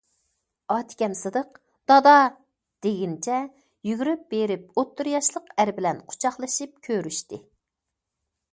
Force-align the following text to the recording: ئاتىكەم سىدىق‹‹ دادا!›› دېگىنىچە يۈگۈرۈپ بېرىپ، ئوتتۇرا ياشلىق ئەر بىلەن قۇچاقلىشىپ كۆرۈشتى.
ئاتىكەم 0.75 1.11
سىدىق‹‹ 1.17 1.51
دادا!›› 1.91 2.13
دېگىنىچە 2.85 3.37
يۈگۈرۈپ 3.89 4.25
بېرىپ، 4.35 4.65
ئوتتۇرا 4.83 5.13
ياشلىق 5.17 5.55
ئەر 5.61 5.73
بىلەن 5.81 6.01
قۇچاقلىشىپ 6.13 6.75
كۆرۈشتى. 6.89 7.41